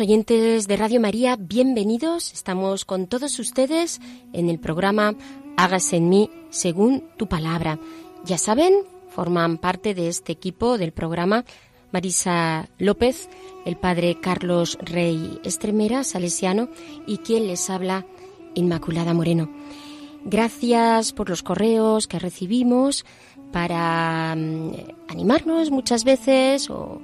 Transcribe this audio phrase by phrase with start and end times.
[0.00, 2.32] Oyentes de Radio María, bienvenidos.
[2.32, 4.00] Estamos con todos ustedes
[4.32, 5.14] en el programa
[5.56, 7.78] Hágase en mí según tu palabra.
[8.24, 8.74] Ya saben,
[9.08, 11.44] forman parte de este equipo del programa
[11.90, 13.28] Marisa López,
[13.64, 16.68] el padre Carlos Rey Estremera, salesiano,
[17.06, 18.06] y quien les habla,
[18.54, 19.50] Inmaculada Moreno.
[20.24, 23.04] Gracias por los correos que recibimos
[23.52, 24.72] para mm,
[25.08, 27.00] animarnos muchas veces o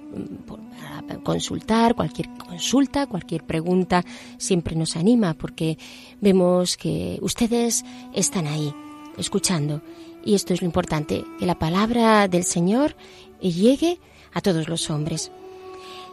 [1.22, 4.04] consultar cualquier consulta, cualquier pregunta,
[4.38, 5.78] siempre nos anima porque
[6.20, 8.72] vemos que ustedes están ahí,
[9.16, 9.82] escuchando.
[10.24, 12.96] Y esto es lo importante, que la palabra del Señor
[13.40, 13.98] llegue
[14.32, 15.30] a todos los hombres.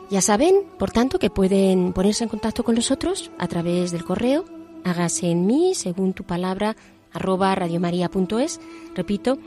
[0.09, 4.43] Ya saben, por tanto, que pueden ponerse en contacto con nosotros a través del correo,
[4.83, 6.75] hágase en mí, según tu palabra,
[7.13, 8.59] arroba radiomaria.es.
[8.93, 9.37] Repito,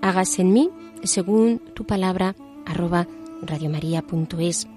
[0.00, 0.70] hágase en mí,
[1.02, 3.08] según tu palabra, arroba
[3.42, 4.68] radiomaria.es.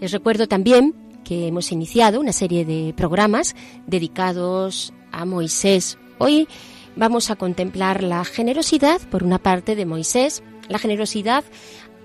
[0.00, 0.94] Les recuerdo también
[1.24, 5.98] que hemos iniciado una serie de programas dedicados a Moisés.
[6.18, 6.46] Hoy
[6.94, 11.44] vamos a contemplar la generosidad, por una parte, de Moisés, la generosidad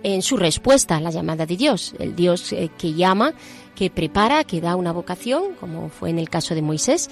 [0.01, 3.33] en su respuesta a la llamada de Dios, el Dios eh, que llama,
[3.75, 7.09] que prepara, que da una vocación, como fue en el caso de Moisés,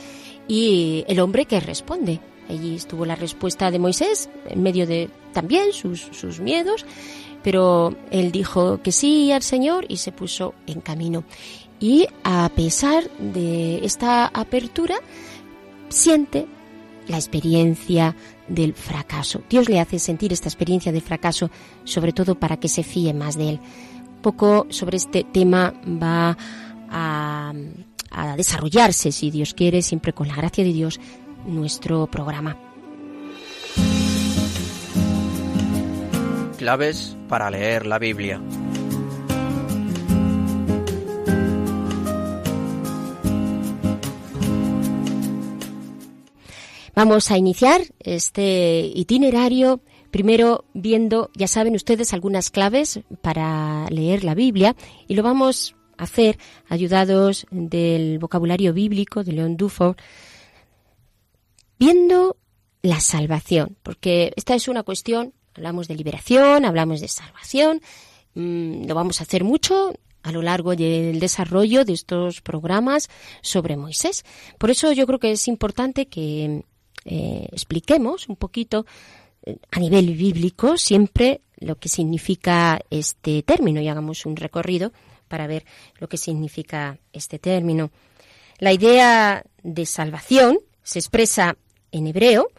[0.47, 2.19] y el hombre que responde.
[2.49, 6.85] Allí estuvo la respuesta de Moisés, en medio de también sus, sus miedos,
[7.43, 11.23] pero él dijo que sí al Señor y se puso en camino.
[11.79, 14.95] Y a pesar de esta apertura,
[15.89, 16.45] siente
[17.07, 18.15] la experiencia
[18.47, 19.41] del fracaso.
[19.49, 21.49] Dios le hace sentir esta experiencia de fracaso,
[21.83, 23.59] sobre todo para que se fíe más de él.
[24.21, 26.37] Poco sobre este tema va
[26.89, 27.53] a
[28.37, 30.99] desarrollarse, si Dios quiere, siempre con la gracia de Dios,
[31.47, 32.70] nuestro programa.
[36.61, 38.39] Claves para leer la Biblia.
[46.93, 54.35] Vamos a iniciar este itinerario primero viendo, ya saben ustedes, algunas claves para leer la
[54.35, 54.75] Biblia
[55.07, 56.37] y lo vamos a hacer
[56.69, 59.99] ayudados del vocabulario bíblico de León Dufort,
[61.79, 62.37] viendo
[62.83, 67.81] la salvación, porque esta es una cuestión, hablamos de liberación, hablamos de salvación,
[68.35, 73.09] mm, lo vamos a hacer mucho a lo largo del desarrollo de estos programas
[73.41, 74.23] sobre Moisés.
[74.57, 76.63] Por eso yo creo que es importante que
[77.05, 78.85] eh, expliquemos un poquito
[79.43, 84.91] eh, a nivel bíblico siempre lo que significa este término y hagamos un recorrido
[85.27, 85.65] para ver
[85.99, 87.91] lo que significa este término.
[88.57, 91.55] La idea de salvación se expresa
[91.91, 92.49] en hebreo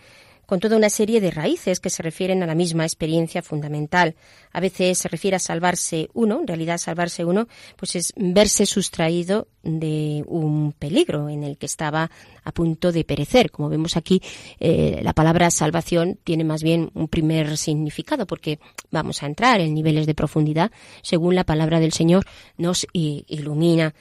[0.53, 4.17] con toda una serie de raíces que se refieren a la misma experiencia fundamental.
[4.53, 9.49] A veces se refiere a salvarse uno, en realidad salvarse uno, pues es verse sustraído
[9.63, 12.11] de un peligro en el que estaba
[12.45, 13.51] a punto de perecer.
[13.51, 14.21] Como vemos aquí,
[14.61, 18.59] eh, la palabra salvación tiene más bien un primer significado, porque
[18.91, 20.71] vamos a entrar en niveles de profundidad
[21.01, 22.27] según la palabra del Señor
[22.59, 23.95] nos ilumina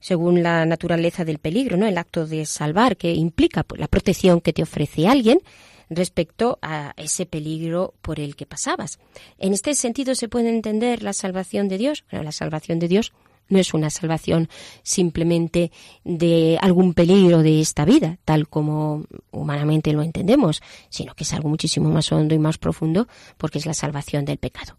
[0.00, 1.86] según la naturaleza del peligro, ¿no?
[1.86, 5.40] El acto de salvar que implica pues, la protección que te ofrece alguien
[5.88, 8.98] respecto a ese peligro por el que pasabas.
[9.38, 12.04] En este sentido se puede entender la salvación de Dios.
[12.10, 13.12] La salvación de Dios
[13.48, 14.48] no es una salvación
[14.82, 15.70] simplemente
[16.04, 21.48] de algún peligro de esta vida, tal como humanamente lo entendemos, sino que es algo
[21.48, 24.76] muchísimo más hondo y más profundo, porque es la salvación del pecado.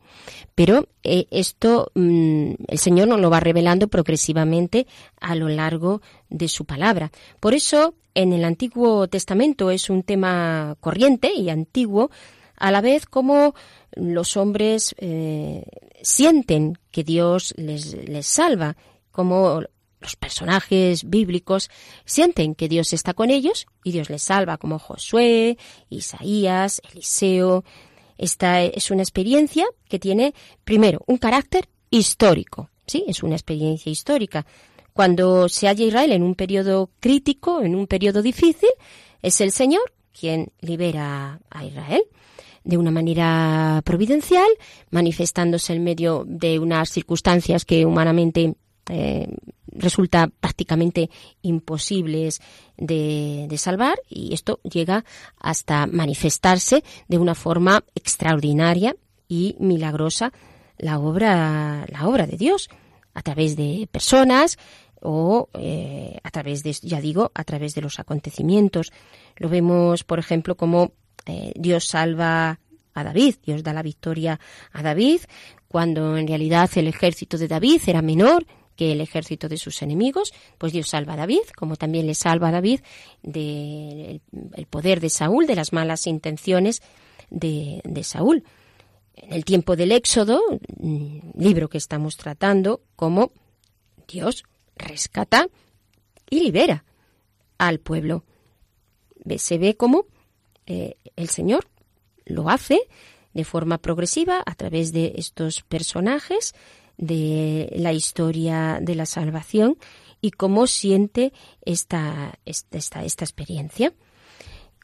[0.55, 4.87] Pero eh, esto mm, el Señor nos lo va revelando progresivamente
[5.19, 7.11] a lo largo de su palabra.
[7.39, 12.09] Por eso, en el Antiguo Testamento es un tema corriente y antiguo,
[12.57, 13.55] a la vez como
[13.95, 15.63] los hombres eh,
[16.01, 18.75] sienten que Dios les, les salva,
[19.11, 19.61] como
[19.99, 21.69] los personajes bíblicos
[22.05, 25.57] sienten que Dios está con ellos y Dios les salva, como Josué,
[25.89, 27.63] Isaías, Eliseo.
[28.17, 30.33] Esta es una experiencia que tiene,
[30.63, 32.69] primero, un carácter histórico.
[32.85, 34.45] Sí, es una experiencia histórica.
[34.93, 38.69] Cuando se halla Israel en un periodo crítico, en un periodo difícil,
[39.21, 42.03] es el Señor quien libera a Israel
[42.67, 44.49] de una manera providencial,
[44.91, 48.55] manifestándose en medio de unas circunstancias que humanamente
[48.89, 49.27] eh,
[49.67, 51.09] resulta prácticamente
[51.41, 52.41] imposibles
[52.77, 55.05] de, salvar y esto llega
[55.39, 58.95] hasta manifestarse de una forma extraordinaria
[59.29, 60.33] y milagrosa
[60.77, 62.69] la obra, la obra de Dios
[63.13, 64.57] a través de personas
[65.01, 68.91] o eh, a través de, ya digo, a través de los acontecimientos.
[69.37, 70.91] Lo vemos, por ejemplo, como
[71.27, 72.59] eh, Dios salva
[72.93, 74.39] a David, Dios da la victoria
[74.71, 75.21] a David,
[75.67, 78.45] cuando en realidad el ejército de David era menor
[78.75, 82.49] que el ejército de sus enemigos, pues Dios salva a David, como también le salva
[82.49, 82.81] a David
[83.23, 84.21] del
[84.69, 86.81] poder de Saúl, de las malas intenciones
[87.29, 88.43] de, de Saúl.
[89.15, 90.39] En el tiempo del Éxodo,
[90.77, 93.31] mm, libro que estamos tratando, como
[94.07, 94.43] Dios
[94.75, 95.47] rescata
[96.29, 96.85] y libera
[97.57, 98.23] al pueblo.
[99.37, 100.05] Se ve como
[100.67, 101.67] eh, el Señor
[102.25, 102.79] lo hace
[103.33, 106.53] de forma progresiva a través de estos personajes
[106.97, 109.77] de la historia de la salvación
[110.21, 111.33] y cómo siente
[111.63, 113.93] esta, esta, esta experiencia.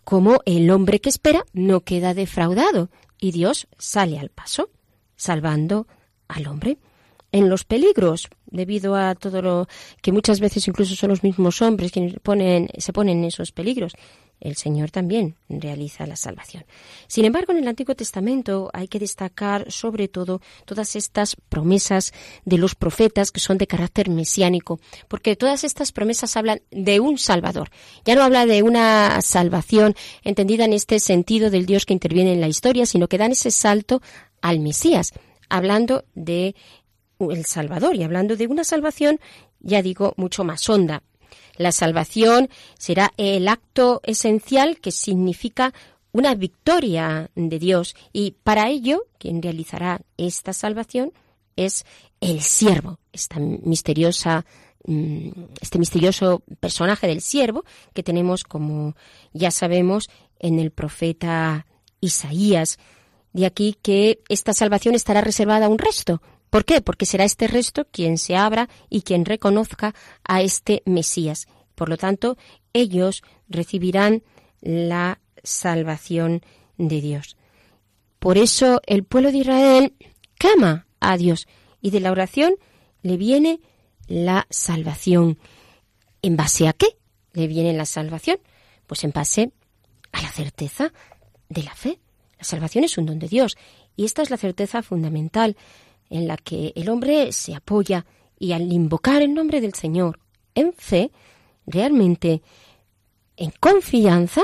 [0.03, 2.89] Cómo el hombre que espera no queda defraudado
[3.19, 4.69] y Dios sale al paso,
[5.15, 5.87] salvando
[6.27, 6.77] al hombre
[7.31, 9.67] en los peligros, debido a todo lo
[10.01, 13.93] que muchas veces incluso son los mismos hombres quienes ponen, se ponen en esos peligros.
[14.43, 16.65] El Señor también realiza la salvación.
[17.07, 22.13] Sin embargo, en el Antiguo Testamento hay que destacar sobre todo todas estas promesas
[22.43, 27.17] de los profetas que son de carácter mesiánico, porque todas estas promesas hablan de un
[27.17, 27.69] Salvador.
[28.03, 29.95] Ya no habla de una salvación
[30.25, 33.49] entendida en este sentido del Dios que interviene en la historia, sino que dan ese
[33.49, 34.01] salto
[34.41, 35.13] al Mesías,
[35.47, 36.53] hablando de
[37.17, 37.95] el Salvador.
[37.95, 39.21] Y hablando de una salvación,
[39.61, 41.01] ya digo, mucho más honda.
[41.55, 45.73] La salvación será el acto esencial que significa
[46.11, 51.11] una victoria de Dios y para ello quien realizará esta salvación
[51.55, 51.85] es
[52.21, 54.45] el siervo, esta misteriosa
[54.85, 55.29] mm,
[55.61, 58.95] este misterioso personaje del siervo que tenemos como
[59.33, 60.09] ya sabemos
[60.39, 61.65] en el profeta
[61.99, 62.77] Isaías.
[63.31, 66.21] De aquí que esta salvación estará reservada a un resto,
[66.53, 66.81] ¿Por qué?
[66.81, 71.47] Porque será este resto quien se abra y quien reconozca a este Mesías.
[71.73, 72.37] Por lo tanto,
[72.73, 74.21] ellos recibirán
[74.61, 76.43] la salvación
[76.77, 77.37] de Dios.
[78.19, 79.93] Por eso el pueblo de Israel
[80.37, 81.47] clama a Dios
[81.81, 82.53] y de la oración
[83.01, 83.59] le viene
[84.05, 85.39] la salvación.
[86.21, 86.85] ¿En base a qué
[87.31, 88.37] le viene la salvación?
[88.85, 89.51] Pues en base
[90.11, 90.93] a la certeza
[91.49, 91.97] de la fe.
[92.37, 93.57] La salvación es un don de Dios
[93.95, 95.57] y esta es la certeza fundamental
[96.13, 98.05] en la que el hombre se apoya
[98.37, 100.19] y al invocar el nombre del Señor
[100.53, 101.11] en fe,
[101.65, 102.43] realmente
[103.35, 104.43] en confianza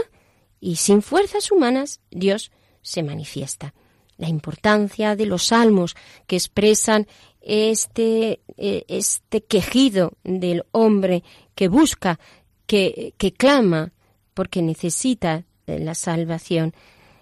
[0.59, 3.75] y sin fuerzas humanas, Dios se manifiesta.
[4.17, 5.95] La importancia de los salmos
[6.25, 7.05] que expresan
[7.39, 11.23] este, eh, este quejido del hombre
[11.53, 12.19] que busca,
[12.65, 13.93] que, que clama,
[14.33, 16.73] porque necesita la salvación,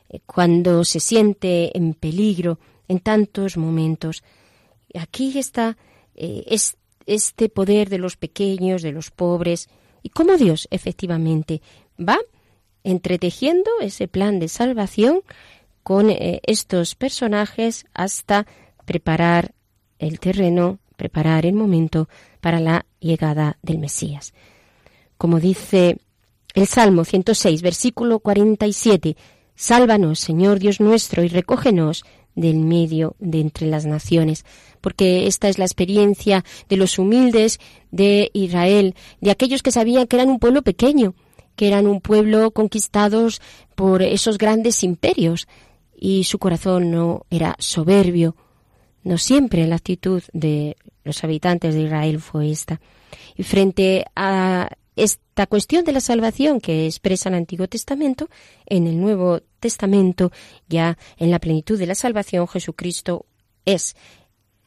[0.07, 4.23] eh, cuando se siente en peligro en tantos momentos.
[4.97, 5.77] Aquí está
[6.15, 6.43] eh,
[7.05, 9.69] este poder de los pequeños, de los pobres,
[10.03, 11.61] y cómo Dios efectivamente
[11.99, 12.17] va
[12.83, 15.21] entretejiendo ese plan de salvación
[15.83, 18.45] con eh, estos personajes hasta
[18.85, 19.53] preparar
[19.99, 22.07] el terreno, preparar el momento
[22.41, 24.33] para la llegada del Mesías.
[25.17, 25.97] Como dice
[26.53, 29.15] el Salmo 106, versículo 47,
[29.55, 32.03] Sálvanos, Señor Dios nuestro, y recógenos
[32.37, 34.45] del medio de entre las naciones
[34.87, 37.59] porque esta es la experiencia de los humildes
[37.91, 41.13] de Israel, de aquellos que sabían que eran un pueblo pequeño,
[41.57, 43.41] que eran un pueblo conquistados
[43.75, 45.47] por esos grandes imperios,
[45.99, 48.35] y su corazón no era soberbio.
[49.03, 52.79] No siempre la actitud de los habitantes de Israel fue esta.
[53.35, 58.29] Y frente a esta cuestión de la salvación que expresa el Antiguo Testamento,
[58.65, 60.31] en el Nuevo Testamento,
[60.67, 63.25] ya en la plenitud de la salvación, Jesucristo
[63.63, 63.95] es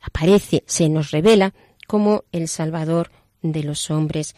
[0.00, 1.52] aparece, se nos revela
[1.86, 3.10] como el Salvador
[3.42, 4.34] de los hombres.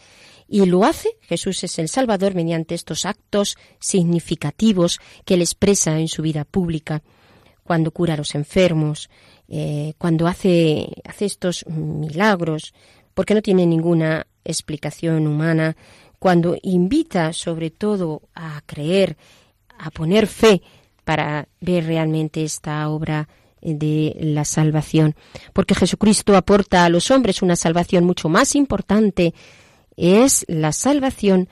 [0.47, 6.07] Y lo hace, Jesús es el Salvador mediante estos actos significativos que él expresa en
[6.07, 7.01] su vida pública,
[7.63, 9.09] cuando cura a los enfermos,
[9.47, 12.73] eh, cuando hace, hace estos milagros,
[13.13, 15.75] porque no tiene ninguna explicación humana,
[16.19, 19.17] cuando invita sobre todo a creer,
[19.77, 20.61] a poner fe
[21.03, 23.27] para ver realmente esta obra
[23.61, 25.15] de la salvación,
[25.53, 29.33] porque Jesucristo aporta a los hombres una salvación mucho más importante,
[29.95, 31.47] es la salvación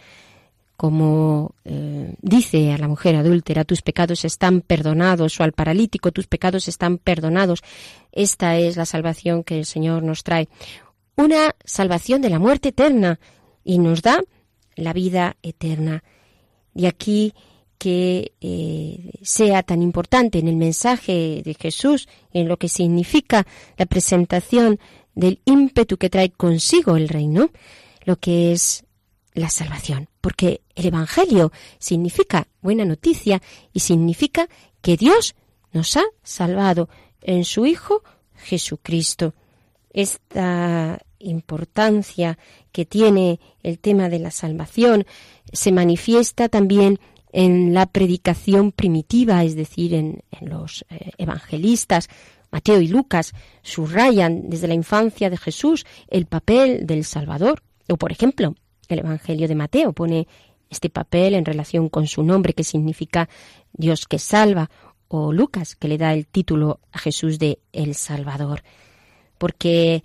[0.81, 6.25] como eh, dice a la mujer adúltera, tus pecados están perdonados, o al paralítico, tus
[6.25, 7.61] pecados están perdonados.
[8.11, 10.49] Esta es la salvación que el Señor nos trae.
[11.15, 13.19] Una salvación de la muerte eterna
[13.63, 14.21] y nos da
[14.75, 16.03] la vida eterna.
[16.73, 17.33] Y aquí
[17.77, 23.87] que eh, sea tan importante en el mensaje de Jesús, en lo que significa la
[23.87, 24.79] presentación
[25.15, 27.49] del ímpetu que trae consigo el reino,
[28.05, 28.85] lo que es
[29.33, 33.41] la salvación, porque el Evangelio significa buena noticia
[33.73, 34.47] y significa
[34.81, 35.35] que Dios
[35.71, 36.89] nos ha salvado
[37.21, 38.03] en su Hijo
[38.35, 39.33] Jesucristo.
[39.93, 42.37] Esta importancia
[42.71, 45.05] que tiene el tema de la salvación
[45.51, 46.99] se manifiesta también
[47.33, 52.09] en la predicación primitiva, es decir, en, los eh, evangelistas.
[52.51, 57.63] Mateo y Lucas subrayan desde la infancia de Jesús el papel del Salvador.
[57.87, 58.55] O, por ejemplo,
[58.89, 60.27] el Evangelio de Mateo pone
[60.69, 63.29] este papel en relación con su nombre que significa
[63.73, 64.69] Dios que salva,
[65.07, 68.63] o Lucas que le da el título a Jesús de El Salvador.
[69.41, 70.03] Porque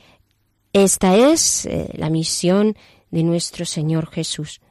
[0.72, 2.74] esta es eh, la misión
[3.10, 4.62] de nuestro Señor Jesús.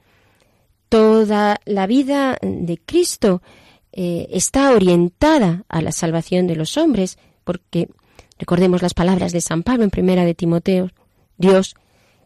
[0.89, 3.43] Toda la vida de Cristo
[3.91, 7.89] eh, está orientada a la salvación de los hombres, porque
[8.39, 10.89] recordemos las palabras de San Pablo en primera de Timoteo,
[11.38, 11.75] Dios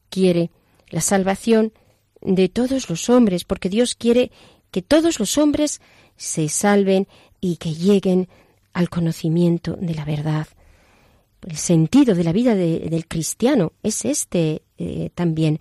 [0.09, 0.49] quiere
[0.87, 1.73] la salvación
[2.21, 4.31] de todos los hombres, porque Dios quiere
[4.71, 5.81] que todos los hombres
[6.15, 7.05] se salven
[7.41, 8.29] y que lleguen
[8.71, 10.47] al conocimiento de la verdad.
[11.47, 15.59] El sentido de la vida del cristiano es este eh, también.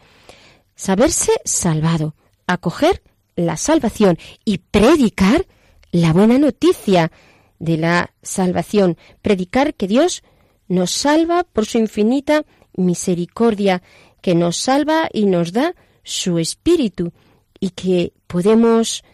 [0.75, 2.15] Saberse salvado,
[2.47, 3.03] acoger
[3.37, 5.47] la salvación y predicar
[5.93, 7.13] la buena noticia
[7.59, 10.23] de la salvación, predicar que Dios
[10.69, 12.45] nos salva por su infinita
[12.75, 13.83] misericordia
[14.21, 17.13] que nos salva y nos da su espíritu
[17.61, 19.05] y que podemos,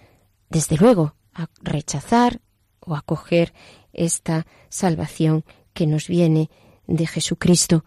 [0.49, 1.15] desde luego,
[1.63, 2.41] rechazar
[2.81, 3.53] o acoger
[3.93, 5.45] esta salvación
[5.75, 6.51] que nos viene
[6.87, 7.85] de Jesucristo.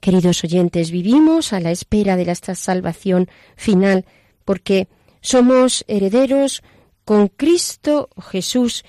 [0.00, 4.04] Queridos oyentes, vivimos a la espera de esta salvación final
[4.44, 4.88] porque
[5.20, 6.62] somos herederos
[7.04, 8.84] con Cristo Jesús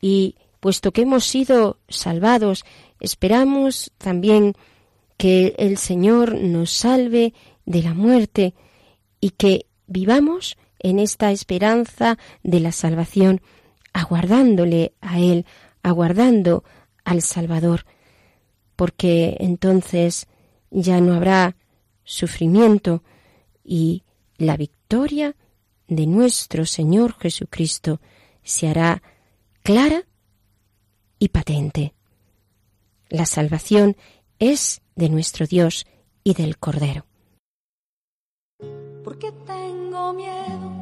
[0.00, 2.64] y puesto que hemos sido salvados,
[3.00, 4.54] esperamos también
[5.16, 7.34] que el Señor nos salve
[7.66, 8.54] de la muerte
[9.20, 13.40] y que vivamos en esta esperanza de la salvación,
[13.92, 15.46] aguardándole a Él,
[15.82, 16.64] aguardando
[17.04, 17.84] al Salvador,
[18.76, 20.26] porque entonces
[20.70, 21.56] ya no habrá
[22.04, 23.02] sufrimiento
[23.64, 24.02] y
[24.36, 25.36] la victoria
[25.86, 28.00] de nuestro Señor Jesucristo
[28.42, 29.02] se hará
[29.62, 30.04] clara
[31.18, 31.94] y patente.
[33.08, 33.96] La salvación
[34.38, 35.86] es de nuestro Dios
[36.24, 37.06] y del Cordero.
[39.04, 40.72] ¿Por qué tengo miedo?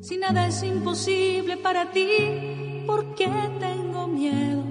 [0.00, 3.28] Si nada es imposible para ti, ¿por qué
[3.60, 4.69] tengo miedo?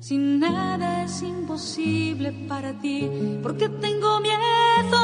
[0.00, 3.08] Si nada es imposible para ti,
[3.42, 4.98] ¿por qué tengo miedo?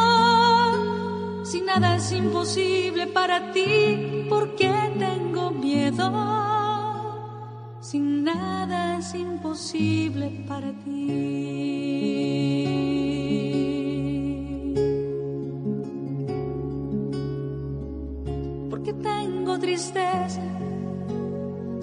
[1.44, 6.46] Si nada es imposible para ti, ¿por qué tengo miedo?
[7.86, 11.06] si nada es imposible para ti.
[18.68, 20.42] Porque tengo tristeza,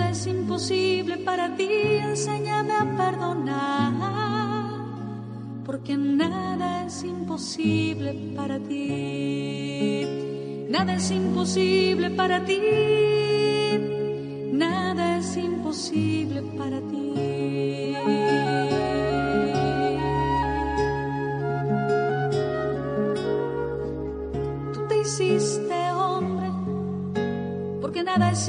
[0.00, 1.68] nada es imposible para ti,
[2.00, 3.92] enséñame a perdonar.
[5.66, 10.06] Porque nada es imposible para ti.
[10.68, 12.60] Nada es imposible para ti
[14.60, 17.94] nada es imposible para ti.
[24.74, 26.48] Tú te hiciste hombre,
[27.80, 28.48] porque nada es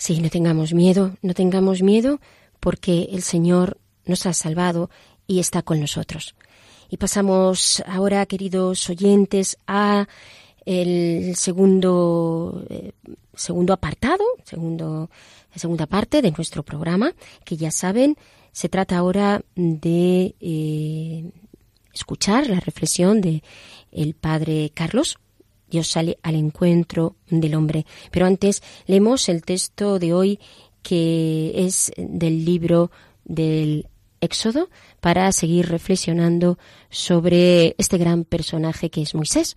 [0.00, 2.20] Sí, no tengamos miedo, no tengamos miedo
[2.58, 4.88] porque el Señor nos ha salvado
[5.26, 6.34] y está con nosotros.
[6.88, 10.08] Y pasamos ahora, queridos oyentes, a
[10.64, 12.92] el segundo eh,
[13.34, 15.10] segundo apartado, segundo
[15.54, 17.12] segunda parte de nuestro programa,
[17.44, 18.16] que ya saben,
[18.52, 21.30] se trata ahora de eh,
[21.92, 23.42] escuchar la reflexión de
[23.92, 25.18] el padre Carlos
[25.70, 27.86] Dios sale al encuentro del hombre.
[28.10, 30.40] Pero antes leemos el texto de hoy
[30.82, 32.90] que es del libro
[33.24, 33.88] del
[34.20, 34.68] Éxodo
[35.00, 36.58] para seguir reflexionando
[36.90, 39.56] sobre este gran personaje que es Moisés.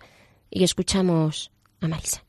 [0.50, 1.50] Y escuchamos
[1.80, 2.24] a Marisa.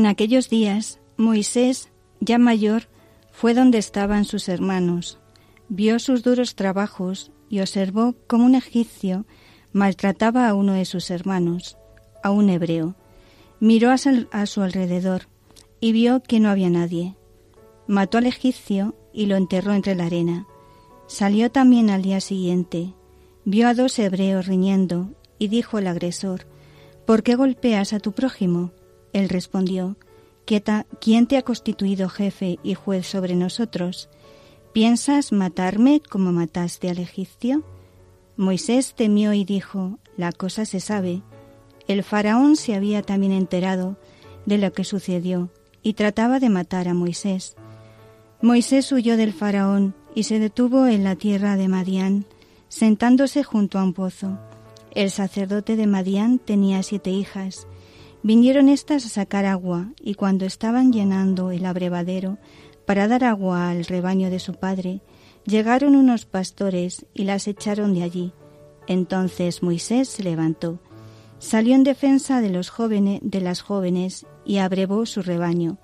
[0.00, 2.84] En aquellos días, Moisés, ya mayor,
[3.32, 5.18] fue donde estaban sus hermanos,
[5.68, 9.26] vio sus duros trabajos y observó cómo un egipcio
[9.74, 11.76] maltrataba a uno de sus hermanos,
[12.22, 12.94] a un hebreo.
[13.60, 15.28] Miró a su alrededor
[15.80, 17.14] y vio que no había nadie.
[17.86, 20.46] Mató al egipcio y lo enterró entre la arena.
[21.08, 22.94] Salió también al día siguiente,
[23.44, 26.46] vio a dos hebreos riñendo y dijo el agresor,
[27.04, 28.72] ¿por qué golpeas a tu prójimo?
[29.12, 29.96] Él respondió,
[31.00, 34.08] ¿quién te ha constituido jefe y juez sobre nosotros?
[34.72, 37.64] ¿Piensas matarme como mataste al egipcio?
[38.36, 41.22] Moisés temió y dijo, la cosa se sabe.
[41.88, 43.96] El faraón se había también enterado
[44.46, 45.50] de lo que sucedió
[45.82, 47.56] y trataba de matar a Moisés.
[48.42, 52.26] Moisés huyó del faraón y se detuvo en la tierra de Madián,
[52.68, 54.38] sentándose junto a un pozo.
[54.92, 57.66] El sacerdote de Madián tenía siete hijas,
[58.22, 62.38] Vinieron éstas a sacar agua, y cuando estaban llenando el abrevadero
[62.86, 65.00] para dar agua al rebaño de su padre,
[65.46, 68.32] llegaron unos pastores y las echaron de allí.
[68.86, 70.80] Entonces Moisés se levantó,
[71.40, 75.78] Salió en defensa de los jóvenes, de las jóvenes, y abrevó su rebaño.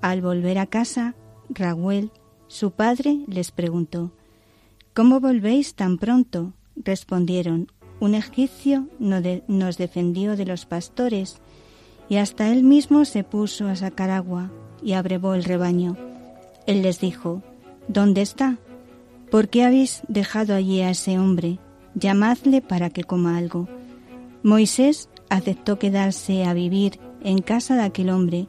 [0.00, 1.14] Al volver a casa,
[1.48, 2.10] Raguel,
[2.48, 4.10] su padre, les preguntó
[4.94, 6.52] ¿Cómo volvéis tan pronto?
[6.74, 11.40] Respondieron Un egipcio nos defendió de los pastores,
[12.08, 14.50] y hasta él mismo se puso a sacar agua
[14.82, 15.96] y abrevó el rebaño.
[16.66, 17.42] Él les dijo
[17.88, 18.58] ¿Dónde está?
[19.30, 21.58] ¿Por qué habéis dejado allí a ese hombre?
[21.94, 23.68] Llamadle para que coma algo.
[24.42, 28.46] Moisés aceptó quedarse a vivir en casa de aquel hombre,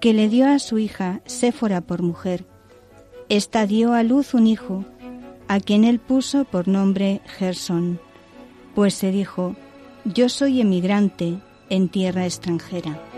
[0.00, 2.46] que le dio a su hija Séfora por mujer.
[3.28, 4.84] Esta dio a luz un hijo,
[5.46, 8.00] a quien él puso por nombre Gerson,
[8.74, 9.54] pues se dijo,
[10.04, 11.38] yo soy emigrante
[11.70, 13.09] en tierra extranjera.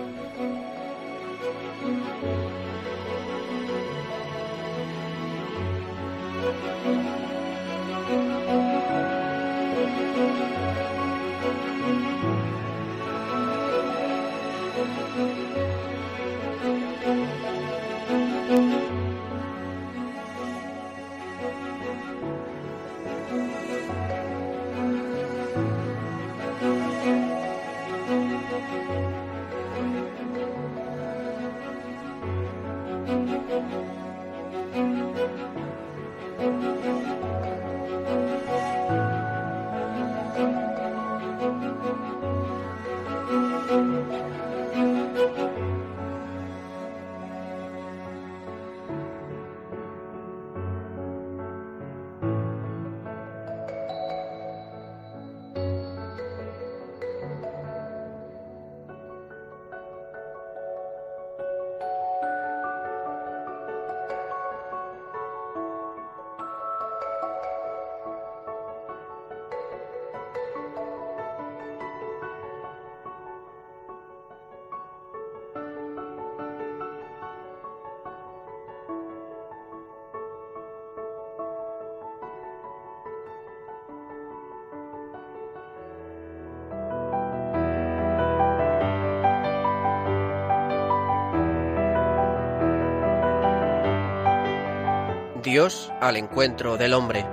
[95.53, 97.27] Dios al encuentro del hombre.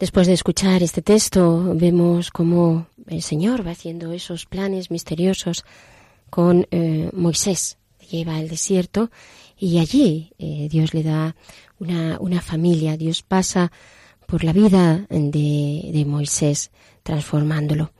[0.00, 5.64] Después de escuchar este texto, vemos cómo el Señor va haciendo esos planes misteriosos
[6.30, 7.78] con eh, Moisés.
[8.10, 9.12] Lleva al desierto
[9.56, 11.36] y allí eh, Dios le da
[12.20, 12.96] una, familia.
[12.96, 13.70] Dios pasa
[14.26, 16.70] por la vida de, de Moisés,
[17.02, 17.92] transformándolo.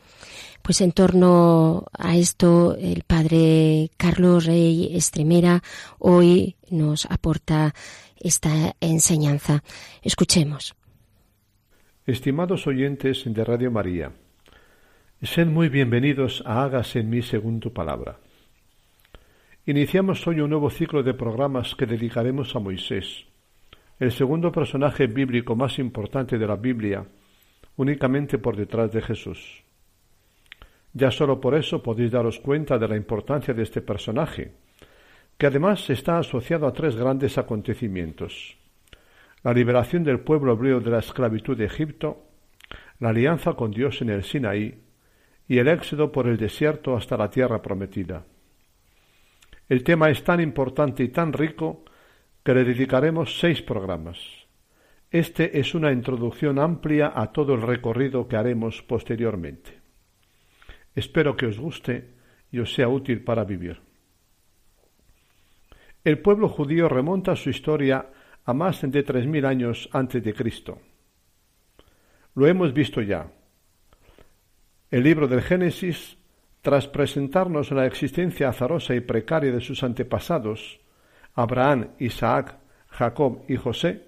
[0.62, 5.60] Pues en torno a esto, el padre Carlos Rey Estremera
[5.98, 7.74] hoy nos aporta
[8.16, 9.64] esta enseñanza.
[10.02, 10.76] Escuchemos.
[12.06, 14.12] Estimados oyentes de Radio María,
[15.20, 18.18] sean muy bienvenidos a Hágase en mí según palabra.
[19.66, 23.26] Iniciamos hoy un nuevo ciclo de programas que dedicaremos a Moisés,
[23.98, 27.04] el segundo personaje bíblico más importante de la Biblia,
[27.76, 29.62] únicamente por detrás de Jesús.
[30.92, 34.52] Ya solo por eso podéis daros cuenta de la importancia de este personaje,
[35.38, 38.56] que además está asociado a tres grandes acontecimientos
[39.42, 42.24] la liberación del pueblo hebreo de la esclavitud de Egipto,
[43.00, 44.80] la alianza con Dios en el Sinaí
[45.48, 48.24] y el éxodo por el desierto hasta la tierra prometida.
[49.68, 51.84] El tema es tan importante y tan rico
[52.44, 54.18] que le dedicaremos seis programas.
[55.10, 59.80] Este es una introducción amplia a todo el recorrido que haremos posteriormente.
[60.94, 62.14] Espero que os guste
[62.50, 63.80] y os sea útil para vivir.
[66.04, 68.10] El pueblo judío remonta su historia
[68.44, 70.80] a más de tres mil años antes de Cristo.
[72.34, 73.30] Lo hemos visto ya.
[74.90, 76.18] El libro del Génesis,
[76.60, 80.81] tras presentarnos la existencia azarosa y precaria de sus antepasados,
[81.34, 84.06] Abraham, Isaac, Jacob y José,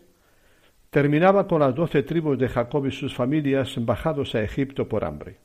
[0.91, 5.39] terminaba con las doce tribus de Jacob y sus familias bajados a Egipto por hambre.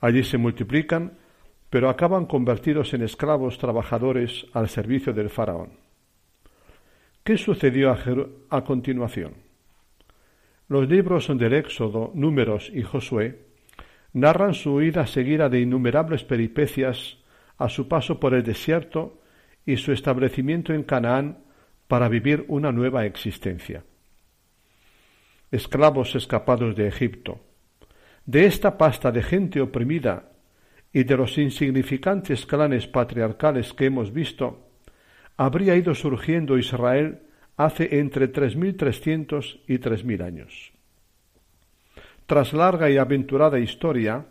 [0.00, 1.18] Allí se multiplican,
[1.70, 5.70] pero acaban convertidos en esclavos trabajadores al servicio del faraón.
[7.24, 7.94] ¿Qué sucedió
[8.50, 9.34] a, continuación?
[10.68, 13.46] Los libros del Éxodo, Números y Josué
[14.14, 17.18] narran su huida seguida de innumerables peripecias
[17.58, 19.20] a su paso por el desierto
[19.68, 21.44] y su establecimiento en Canaán
[21.88, 23.84] para vivir una nueva existencia.
[25.50, 27.40] Esclavos escapados de Egipto.
[28.24, 30.32] De esta pasta de gente oprimida
[30.90, 34.70] y de los insignificantes clanes patriarcales que hemos visto,
[35.36, 37.20] habría ido surgiendo Israel
[37.58, 40.72] hace entre 3.300 y 3.000 años.
[42.24, 44.28] Tras larga y aventurada historia,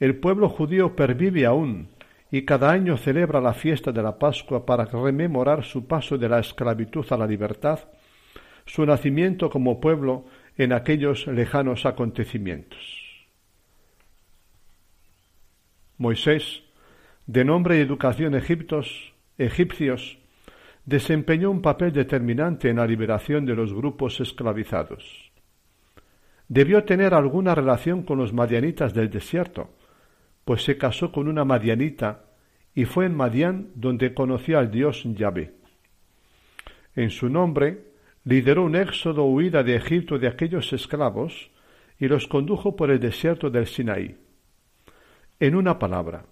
[0.00, 1.93] el pueblo judío pervive aún
[2.34, 6.40] y cada año celebra la fiesta de la Pascua para rememorar su paso de la
[6.40, 7.78] esclavitud a la libertad,
[8.66, 10.24] su nacimiento como pueblo
[10.58, 13.28] en aquellos lejanos acontecimientos.
[15.96, 16.64] Moisés,
[17.24, 20.18] de nombre y educación egiptos, egipcios,
[20.86, 25.30] desempeñó un papel determinante en la liberación de los grupos esclavizados.
[26.48, 29.70] Debió tener alguna relación con los madianitas del desierto,
[30.44, 32.24] pues se casó con una madianita
[32.74, 35.54] y fue en Madián donde conoció al dios Yahvé.
[36.96, 37.92] En su nombre
[38.24, 41.50] lideró un éxodo huida de Egipto de aquellos esclavos
[41.98, 44.16] y los condujo por el desierto del Sinaí.
[45.40, 46.24] En una palabra,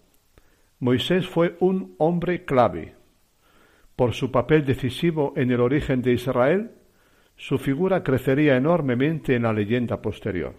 [0.78, 2.94] Moisés fue un hombre clave.
[3.94, 6.72] Por su papel decisivo en el origen de Israel,
[7.36, 10.54] su figura crecería enormemente en la leyenda posterior.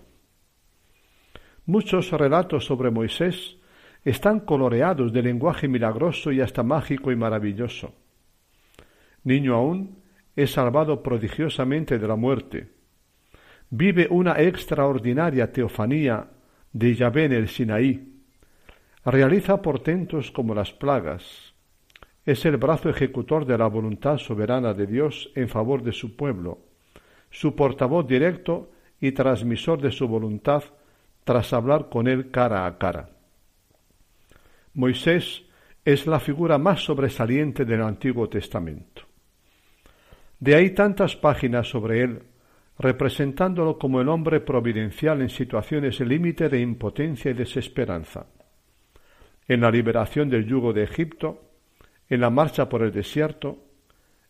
[1.66, 3.58] Muchos relatos sobre Moisés
[4.04, 7.94] están coloreados de lenguaje milagroso y hasta mágico y maravilloso.
[9.24, 10.04] Niño aún,
[10.36, 12.70] es salvado prodigiosamente de la muerte.
[13.70, 16.28] Vive una extraordinaria teofanía
[16.74, 18.14] de Yahvé en el Sinaí,
[19.06, 21.54] Realiza portentos como las plagas.
[22.26, 26.60] Es el brazo ejecutor de la voluntad soberana de Dios en favor de su pueblo,
[27.30, 28.72] su portavoz directo
[29.02, 30.64] y transmisor de su voluntad
[31.24, 33.10] tras hablar con él cara a cara.
[34.74, 35.44] Moisés
[35.86, 39.04] es la figura más sobresaliente del Antiguo Testamento.
[40.40, 42.24] De ahí tantas páginas sobre él,
[42.78, 48.26] representándolo como el hombre providencial en situaciones límite de impotencia y desesperanza
[49.48, 51.42] en la liberación del yugo de Egipto,
[52.10, 53.66] en la marcha por el desierto,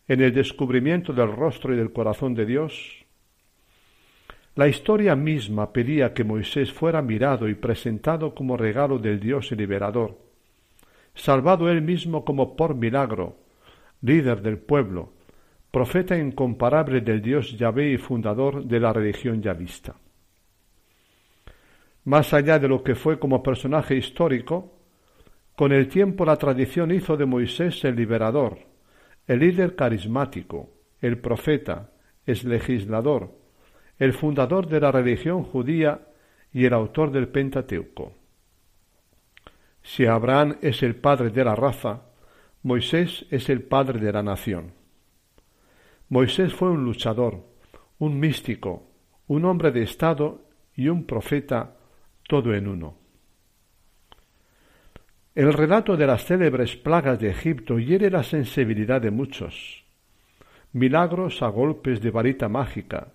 [0.08, 3.03] en el descubrimiento del rostro y del corazón de Dios.
[4.56, 10.16] La historia misma pedía que Moisés fuera mirado y presentado como regalo del Dios liberador,
[11.12, 13.36] salvado él mismo como por milagro,
[14.02, 15.12] líder del pueblo,
[15.72, 19.96] profeta incomparable del Dios Yahvé y fundador de la religión yavista.
[22.04, 24.78] Más allá de lo que fue como personaje histórico,
[25.56, 28.58] con el tiempo la tradición hizo de Moisés el liberador,
[29.26, 31.90] el líder carismático, el profeta,
[32.24, 33.43] el legislador,
[33.98, 36.00] el fundador de la religión judía
[36.52, 38.12] y el autor del Pentateuco.
[39.82, 42.02] Si Abraham es el padre de la raza,
[42.62, 44.72] Moisés es el padre de la nación.
[46.08, 47.44] Moisés fue un luchador,
[47.98, 48.88] un místico,
[49.26, 50.42] un hombre de Estado
[50.74, 51.76] y un profeta
[52.26, 52.96] todo en uno.
[55.34, 59.84] El relato de las célebres plagas de Egipto hiere la sensibilidad de muchos.
[60.72, 63.08] Milagros a golpes de varita mágica,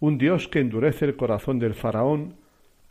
[0.00, 2.36] un Dios que endurece el corazón del faraón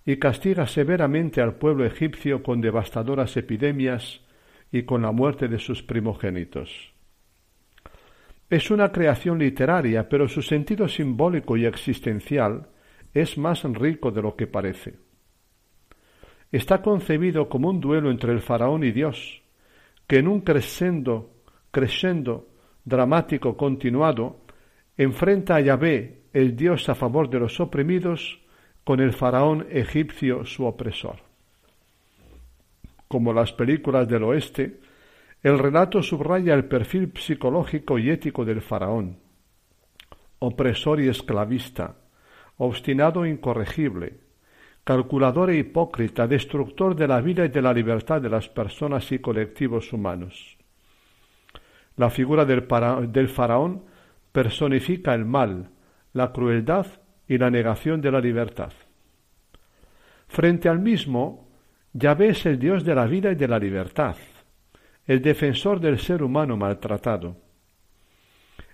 [0.05, 4.21] y castiga severamente al pueblo egipcio con devastadoras epidemias
[4.71, 6.93] y con la muerte de sus primogénitos.
[8.49, 12.69] Es una creación literaria, pero su sentido simbólico y existencial
[13.13, 15.09] es más rico de lo que parece
[16.51, 19.41] está concebido como un duelo entre el faraón y Dios,
[20.07, 21.31] que en un crescendo,
[21.71, 22.47] crescendo
[22.83, 24.41] dramático continuado,
[24.99, 28.41] enfrenta a Yahvé, el Dios a favor de los oprimidos,
[28.83, 31.21] con el faraón egipcio su opresor.
[33.07, 34.81] Como las películas del oeste,
[35.41, 39.19] el relato subraya el perfil psicológico y ético del faraón,
[40.39, 41.95] opresor y esclavista,
[42.57, 44.19] obstinado e incorregible,
[44.83, 49.19] calculador e hipócrita, destructor de la vida y de la libertad de las personas y
[49.19, 50.57] colectivos humanos.
[51.95, 53.87] La figura del, faraón
[54.31, 55.69] personifica el mal,
[56.13, 56.87] la crueldad
[57.27, 58.71] y la negación de la libertad.
[60.27, 61.49] Frente al mismo,
[61.93, 64.15] Yahvé es el Dios de la vida y de la libertad,
[65.05, 67.37] el defensor del ser humano maltratado.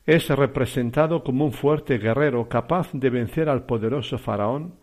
[0.05, 4.75] Es representado como un fuerte guerrero capaz de vencer al poderoso faraón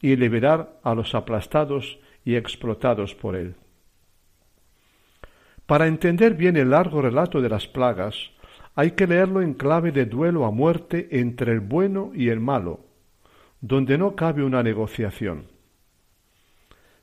[0.00, 3.56] y liberar a los aplastados y explotados por él.
[5.66, 8.30] Para entender bien el largo relato de las plagas,
[8.74, 12.80] hay que leerlo en clave de duelo a muerte entre el bueno y el malo,
[13.60, 15.46] donde no cabe una negociación.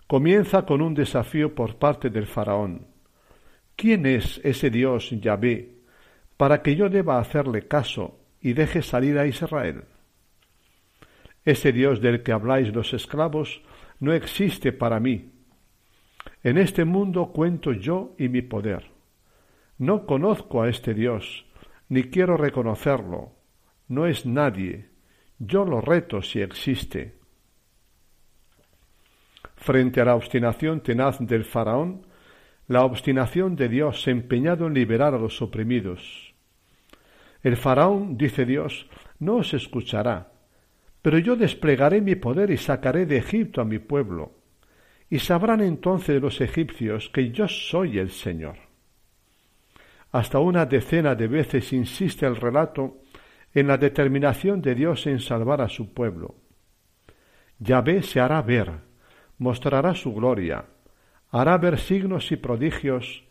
[0.07, 2.87] Comienza con un desafío por parte del faraón.
[3.77, 5.77] ¿Quién es ese Dios Yahvé
[6.35, 9.85] para que yo deba hacerle caso y deje salir a Israel?
[11.45, 13.61] Ese Dios del que habláis los esclavos
[13.99, 15.31] no existe para mí.
[16.43, 18.91] En este mundo cuento yo y mi poder.
[19.77, 21.45] No conozco a este Dios,
[21.91, 23.33] ni quiero reconocerlo.
[23.89, 24.91] No es nadie.
[25.39, 27.17] Yo lo reto si existe.
[29.57, 32.07] Frente a la obstinación tenaz del faraón,
[32.67, 36.33] la obstinación de Dios empeñado en liberar a los oprimidos.
[37.43, 40.31] El faraón, dice Dios, no os escuchará,
[41.01, 44.37] pero yo desplegaré mi poder y sacaré de Egipto a mi pueblo,
[45.09, 48.70] y sabrán entonces los egipcios que yo soy el Señor.
[50.11, 52.97] Hasta una decena de veces insiste el relato
[53.53, 56.35] en la determinación de Dios en salvar a su pueblo.
[57.59, 58.71] Yahvé se hará ver,
[59.37, 60.65] mostrará su gloria,
[61.29, 63.23] hará ver signos y prodigios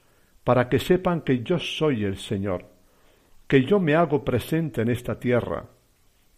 [0.44, 2.66] para que sepan que yo soy el Señor,
[3.46, 5.66] que yo me hago presente en esta tierra,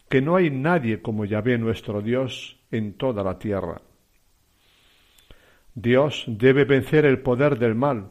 [0.09, 3.81] que no hay nadie como Yahvé nuestro Dios en toda la tierra.
[5.75, 8.09] Dios debe vencer el poder del mal,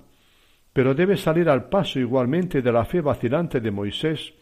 [0.72, 4.34] pero debe salir al paso igualmente de la fe vacilante de Moisés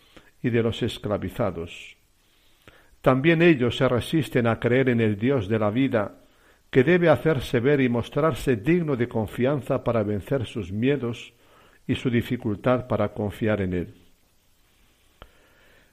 [0.42, 1.96] y de los esclavizados.
[3.00, 6.16] También ellos se resisten a creer en el Dios de la vida,
[6.70, 11.32] que debe hacerse ver y mostrarse digno de confianza para vencer sus miedos
[11.86, 13.94] y su dificultad para confiar en Él.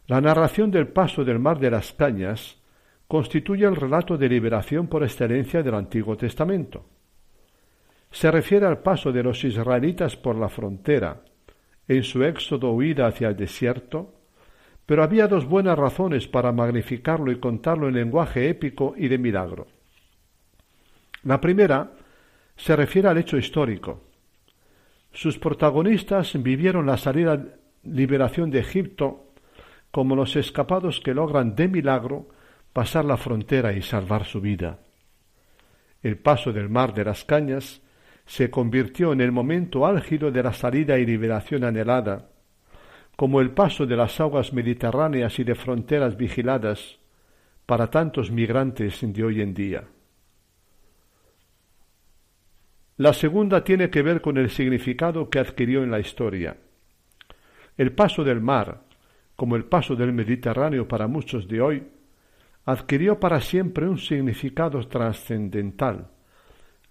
[0.05, 2.57] La narración del paso del mar de las cañas
[3.07, 6.85] constituye el relato de liberación por excelencia del Antiguo Testamento.
[8.17, 11.21] Se refiere al paso de los israelitas por la frontera,
[11.87, 14.11] en su éxodo huida hacia el desierto,
[14.87, 19.67] pero había dos buenas razones para magnificarlo y contarlo en lenguaje épico y de milagro.
[21.25, 21.91] La primera
[22.55, 24.01] se refiere al hecho histórico.
[25.11, 27.39] Sus protagonistas vivieron la salida
[27.83, 29.27] liberación de Egipto
[29.91, 32.29] como los escapados que logran de milagro
[32.73, 34.79] pasar la frontera y salvar su vida.
[36.01, 37.83] El paso del mar de las cañas
[38.27, 42.29] se convirtió en el momento álgido de la salida y liberación anhelada,
[43.15, 46.99] como el paso de las aguas mediterráneas y de fronteras vigiladas
[47.65, 49.85] para tantos migrantes de hoy en día.
[52.97, 56.57] La segunda tiene que ver con el significado que adquirió en la historia.
[57.77, 58.81] El paso del mar,
[59.35, 61.87] como el paso del Mediterráneo para muchos de hoy,
[62.65, 66.09] adquirió para siempre un significado trascendental,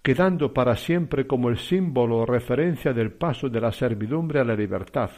[0.07, 4.55] quedando para siempre como el símbolo o referencia del paso de la servidumbre a la
[4.55, 5.11] libertad,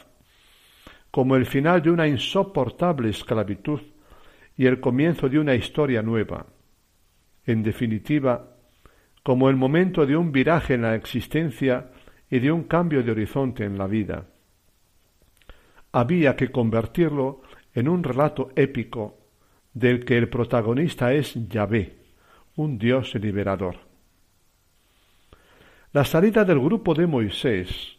[1.12, 3.80] como el final de una insoportable esclavitud
[4.56, 6.44] y el comienzo de una historia nueva.
[7.46, 8.56] En definitiva,
[9.22, 11.92] como el momento de un viraje en la existencia
[12.28, 14.26] y de un cambio de horizonte en la vida
[15.92, 17.42] había que convertirlo
[17.74, 19.18] en un relato épico
[19.72, 21.96] del que el protagonista es Yahvé,
[22.56, 23.89] un Dios liberador.
[25.92, 27.98] La salida del grupo de Moisés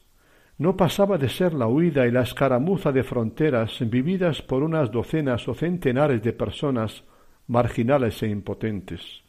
[0.58, 5.46] no pasaba de ser la huida y la escaramuza de fronteras vividas por unas docenas
[5.50, 7.04] o centenares de personas
[7.48, 9.24] marginales e impotentes.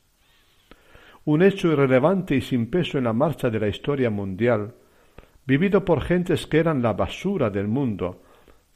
[1.24, 4.76] Un hecho irrelevante y sin peso en la marcha de la historia mundial,
[5.44, 8.22] vivido por gentes que eran la basura del mundo,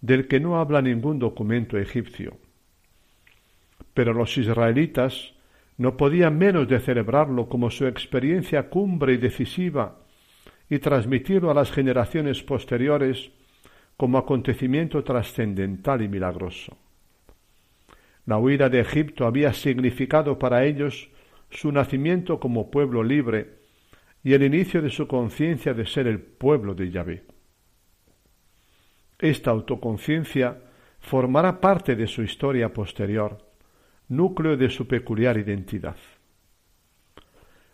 [0.00, 2.38] del que no habla ningún documento egipcio.
[3.94, 5.35] Pero los israelitas
[5.78, 9.98] no podían menos de celebrarlo como su experiencia cumbre y decisiva
[10.70, 13.30] y transmitirlo a las generaciones posteriores
[13.96, 16.76] como acontecimiento trascendental y milagroso.
[18.26, 21.08] La huida de Egipto había significado para ellos
[21.50, 23.58] su nacimiento como pueblo libre
[24.24, 27.22] y el inicio de su conciencia de ser el pueblo de Yahvé.
[29.18, 30.60] Esta autoconciencia
[30.98, 33.45] formará parte de su historia posterior,
[34.08, 35.96] núcleo de su peculiar identidad.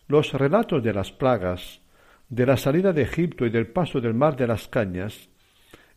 [0.08, 1.80] Los relatos de las plagas,
[2.28, 5.28] de la salida de Egipto y del paso del mar de las cañas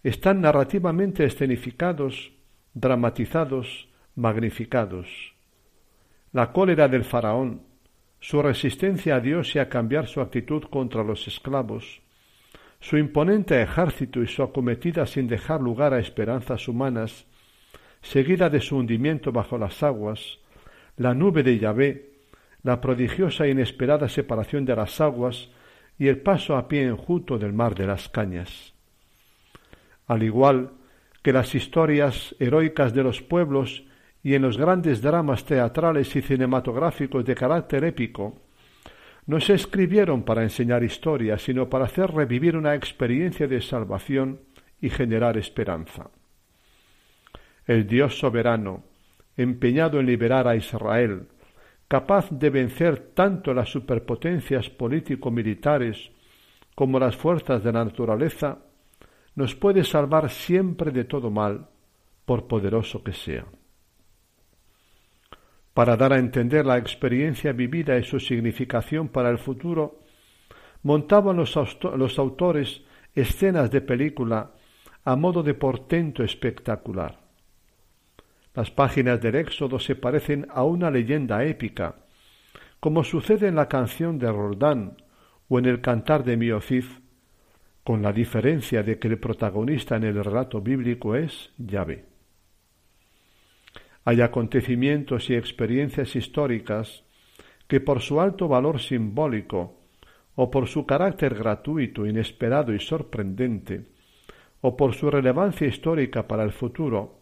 [0.04, 2.34] están narrativamente escenificados,
[2.74, 5.34] dramatizados, magnificados.
[6.32, 7.64] La cólera del faraón,
[8.20, 12.02] su resistencia a Dios y a cambiar su actitud contra los esclavos,
[12.80, 17.26] su imponente ejército y su acometida sin dejar lugar a esperanzas humanas,
[18.06, 20.38] seguida de su hundimiento bajo las aguas,
[20.98, 22.12] la nube de Yahvé,
[22.62, 25.50] la prodigiosa e inesperada separación de las aguas
[25.98, 28.74] y el paso a pie enjuto del mar de las cañas.
[30.08, 30.72] Al igual
[31.24, 33.84] que las historias heroicas de los pueblos
[34.24, 38.36] y en los grandes dramas teatrales y cinematográficos de carácter épico,
[39.26, 44.42] no se escribieron para enseñar historia, sino para hacer revivir una experiencia de salvación
[44.80, 46.10] y generar esperanza.
[47.66, 48.84] El Dios soberano,
[49.36, 51.28] empeñado en liberar a Israel,
[51.88, 56.12] capaz de vencer tanto las superpotencias político-militares
[56.76, 58.60] como las fuerzas de la naturaleza,
[59.36, 61.68] nos puede salvar siempre de todo mal,
[62.26, 63.46] por poderoso que sea.
[65.74, 70.00] Para dar a entender la experiencia vivida y su significación para el futuro,
[70.84, 71.56] montaban los,
[71.98, 72.82] los autores
[73.14, 74.52] escenas de película
[75.04, 77.25] a modo de portento espectacular.
[78.56, 81.96] Las páginas del Éxodo se parecen a una leyenda épica,
[82.80, 84.96] como sucede en la canción de Roldán
[85.50, 87.00] o en el cantar de Miocif,
[87.84, 92.06] con la diferencia de que el protagonista en el relato bíblico es Yahvé.
[94.06, 97.04] Hay acontecimientos y experiencias históricas
[97.68, 99.82] que por su alto valor simbólico
[100.36, 103.86] o por su carácter gratuito, inesperado y sorprendente,
[104.62, 107.15] o por su relevancia histórica para el futuro,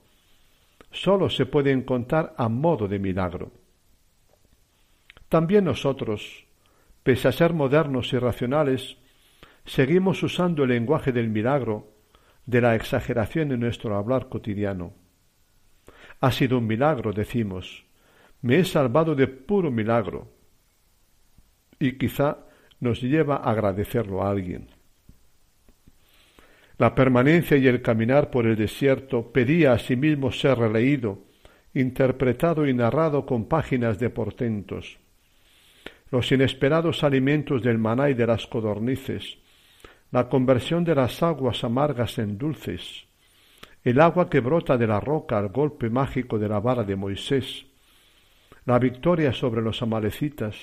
[0.94, 3.52] sólo se pueden contar a modo de milagro.
[5.28, 6.46] También nosotros,
[7.02, 8.98] pese a ser modernos y racionales,
[9.66, 11.92] seguimos usando el lenguaje del milagro,
[12.46, 14.94] de la exageración en nuestro hablar cotidiano.
[16.22, 17.86] Ha sido un milagro, decimos.
[18.42, 20.32] Me he salvado de puro milagro.
[21.80, 22.46] Y quizá
[22.80, 24.68] nos lleva a agradecerlo a alguien.
[26.78, 31.20] La permanencia y el caminar por el desierto pedía a sí mismo ser releído,
[31.74, 34.98] interpretado y narrado con páginas de portentos.
[36.10, 39.38] Los inesperados alimentos del maná y de las codornices,
[40.12, 43.06] la conversión de las aguas amargas en dulces,
[43.84, 47.66] el agua que brota de la roca al golpe mágico de la vara de Moisés,
[48.66, 50.56] la victoria sobre los amalecitas.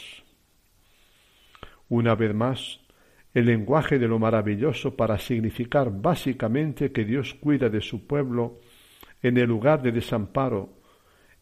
[1.88, 2.79] Una vez más,
[3.32, 8.60] el lenguaje de lo maravilloso para significar básicamente que Dios cuida de su pueblo
[9.22, 10.80] en el lugar de desamparo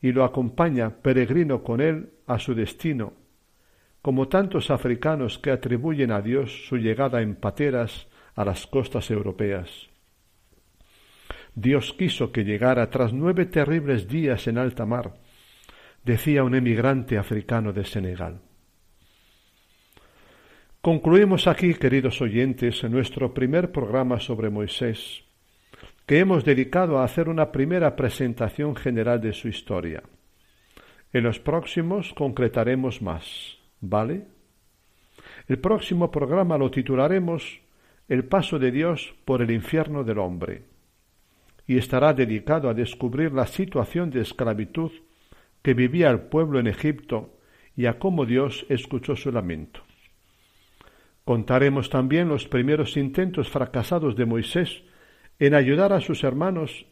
[0.00, 3.14] y lo acompaña peregrino con él a su destino,
[4.02, 9.88] como tantos africanos que atribuyen a Dios su llegada en pateras a las costas europeas.
[11.54, 15.14] Dios quiso que llegara tras nueve terribles días en alta mar,
[16.04, 18.47] decía un emigrante africano de Senegal.
[20.88, 25.22] Concluimos aquí, queridos oyentes, nuestro primer programa sobre Moisés,
[26.06, 30.02] que hemos dedicado a hacer una primera presentación general de su historia.
[31.12, 34.28] En los próximos concretaremos más, ¿vale?
[35.46, 37.60] El próximo programa lo titularemos
[38.08, 40.62] El paso de Dios por el infierno del hombre,
[41.66, 44.92] y estará dedicado a descubrir la situación de esclavitud
[45.60, 47.36] que vivía el pueblo en Egipto
[47.76, 49.82] y a cómo Dios escuchó su lamento.
[51.28, 54.80] Contaremos también los primeros intentos fracasados de Moisés
[55.38, 56.86] en ayudar a sus hermanos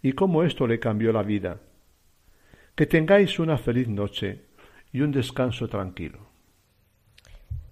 [0.00, 1.58] y cómo esto le cambió la vida.
[2.76, 4.42] Que tengáis una feliz noche
[4.92, 6.20] y un descanso tranquilo.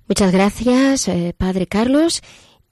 [0.09, 2.21] Muchas gracias, eh, Padre Carlos.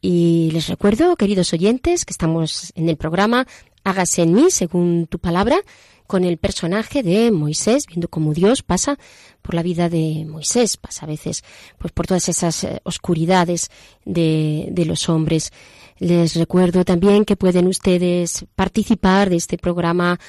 [0.01, 3.47] Y les recuerdo, queridos oyentes, que estamos en el programa
[3.85, 5.59] Hágase en mí, según tu palabra,
[6.07, 8.99] con el personaje de Moisés, viendo cómo Dios pasa
[9.43, 11.45] por la vida de Moisés, pasa a veces
[11.79, 13.71] pues por todas esas eh, oscuridades
[14.05, 15.53] de, de los hombres.
[15.99, 20.21] Les recuerdo también que pueden ustedes participar de este programa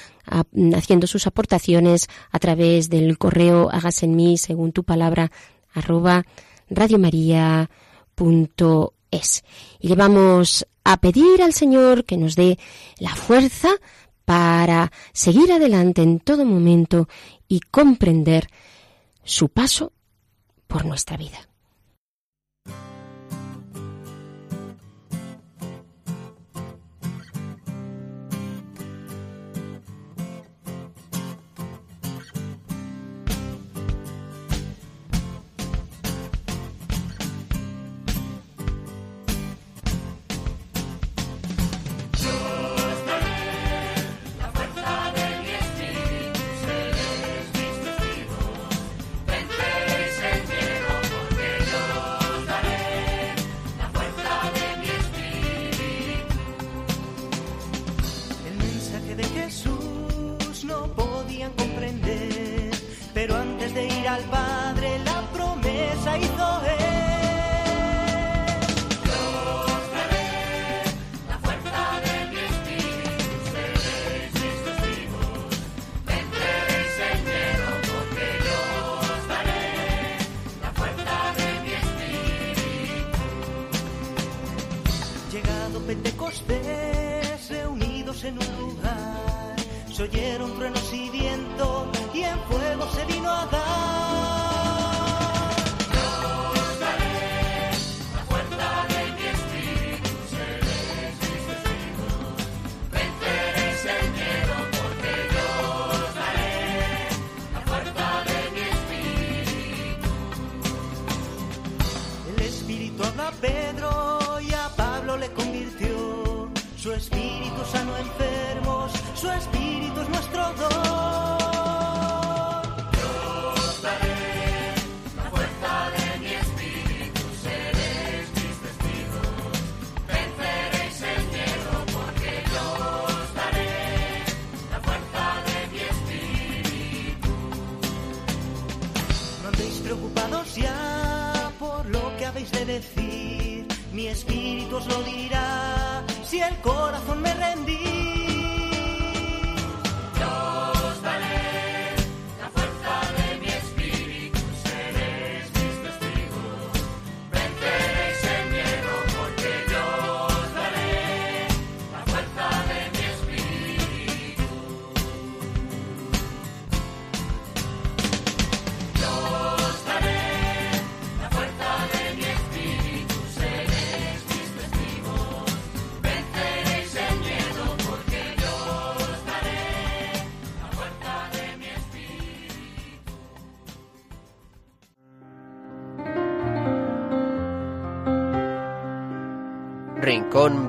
[0.74, 5.30] haciendo sus aportaciones a través del correo hágase en mí según tu palabra
[5.74, 6.24] arroba
[6.70, 9.44] radiomaria.es.
[9.80, 12.58] Y le vamos a pedir al Señor que nos dé
[12.98, 13.68] la fuerza
[14.28, 17.08] para seguir adelante en todo momento
[17.48, 18.50] y comprender
[19.24, 19.94] su paso
[20.66, 21.47] por nuestra vida.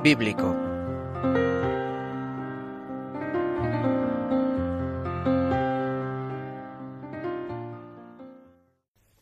[0.02, 0.54] Bíblico.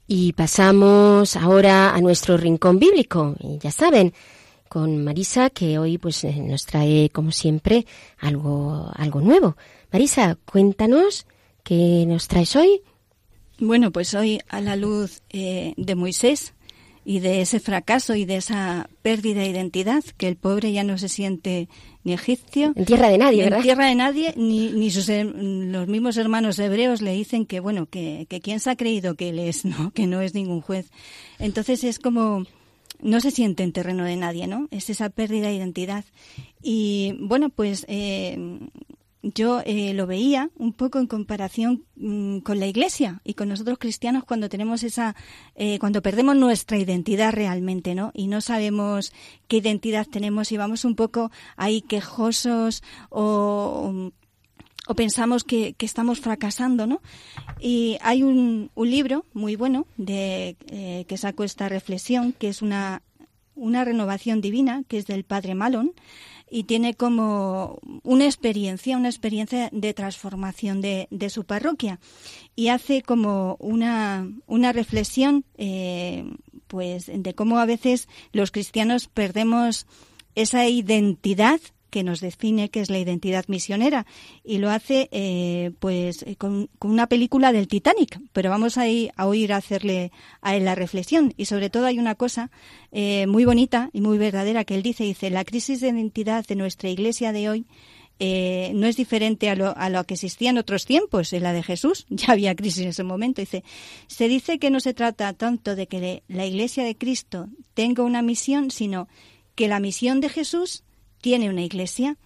[0.06, 3.36] Y pasamos ahora a nuestro rincón bíblico.
[3.40, 4.14] Y ya saben,
[4.68, 7.86] con Marisa, que hoy pues eh, nos trae, como siempre,
[8.18, 9.56] algo, algo nuevo.
[9.92, 11.26] Marisa, cuéntanos
[11.62, 12.82] qué nos traes hoy.
[13.60, 16.54] Bueno, pues hoy a la luz eh, de Moisés,
[17.08, 20.98] y de ese fracaso y de esa pérdida de identidad, que el pobre ya no
[20.98, 21.66] se siente
[22.04, 22.74] ni egipcio.
[22.76, 23.60] En tierra de nadie, ¿verdad?
[23.60, 27.86] En tierra de nadie, ni, ni sus, los mismos hermanos hebreos le dicen que, bueno,
[27.86, 29.90] que, que quién se ha creído que él es, ¿no?
[29.92, 30.90] Que no es ningún juez.
[31.38, 32.44] Entonces es como,
[33.00, 34.68] no se siente en terreno de nadie, ¿no?
[34.70, 36.04] Es esa pérdida de identidad.
[36.60, 38.36] Y bueno, pues eh,
[39.22, 43.78] yo eh, lo veía un poco en comparación mm, con la Iglesia y con nosotros
[43.78, 45.16] cristianos cuando tenemos esa,
[45.54, 48.12] eh, cuando perdemos nuestra identidad realmente, ¿no?
[48.14, 49.12] Y no sabemos
[49.48, 54.12] qué identidad tenemos y vamos un poco ahí quejosos o,
[54.86, 57.00] o pensamos que, que, estamos fracasando, ¿no?
[57.60, 62.62] Y hay un, un libro muy bueno de eh, que sacó esta reflexión, que es
[62.62, 63.02] una,
[63.56, 65.92] una renovación divina, que es del Padre Malon
[66.50, 72.00] y tiene como una experiencia, una experiencia de transformación de, de su parroquia.
[72.56, 76.24] Y hace como una, una reflexión eh,
[76.66, 79.86] pues de cómo a veces los cristianos perdemos
[80.34, 81.60] esa identidad
[81.90, 84.06] que nos define qué es la identidad misionera.
[84.44, 88.20] Y lo hace eh, pues eh, con, una película del Titanic.
[88.32, 91.34] Pero vamos a, ir, a oír hacerle a él la reflexión.
[91.36, 92.50] Y sobre todo hay una cosa
[92.92, 95.04] eh, muy bonita y muy verdadera que él dice.
[95.04, 97.66] Dice la crisis de identidad de nuestra iglesia de hoy
[98.20, 101.62] no es diferente a lo, a lo que existía en otros tiempos, en la de
[101.62, 103.40] Jesús, ya había crisis en ese momento.
[103.40, 103.62] Dice,
[104.08, 108.20] se dice que no se trata tanto de que la Iglesia de Cristo tenga una
[108.20, 109.06] misión, sino
[109.58, 110.84] que la misión de Jesús
[111.20, 112.16] tiene una iglesia,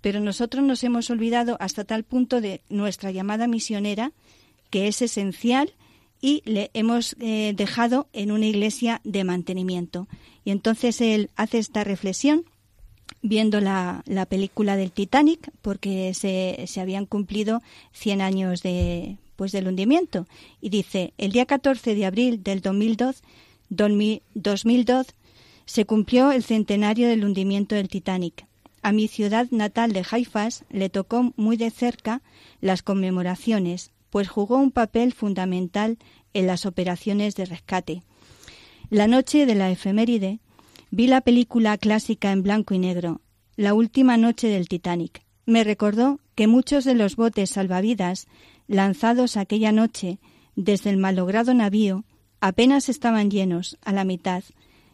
[0.00, 4.12] pero nosotros nos hemos olvidado hasta tal punto de nuestra llamada misionera,
[4.70, 5.72] que es esencial,
[6.20, 10.08] y le hemos eh, dejado en una iglesia de mantenimiento.
[10.44, 12.44] Y entonces él hace esta reflexión
[13.22, 19.52] viendo la, la película del Titanic, porque se, se, habían cumplido 100 años de, pues,
[19.52, 20.26] del hundimiento.
[20.60, 23.22] Y dice, el día 14 de abril del 2002,
[23.68, 25.14] 2002
[25.66, 28.46] se cumplió el centenario del hundimiento del Titanic.
[28.82, 32.22] A mi ciudad natal de Haifas le tocó muy de cerca
[32.60, 35.98] las conmemoraciones, pues jugó un papel fundamental
[36.32, 38.02] en las operaciones de rescate.
[38.88, 40.38] La noche de la efeméride
[40.92, 43.20] vi la película clásica en blanco y negro,
[43.56, 45.22] La última noche del Titanic.
[45.46, 48.28] Me recordó que muchos de los botes salvavidas
[48.68, 50.18] lanzados aquella noche
[50.54, 52.04] desde el malogrado navío
[52.40, 54.44] apenas estaban llenos a la mitad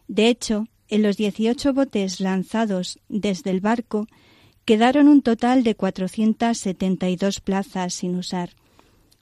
[0.07, 4.07] de hecho, en los 18 botes lanzados desde el barco
[4.65, 8.51] quedaron un total de 472 plazas sin usar.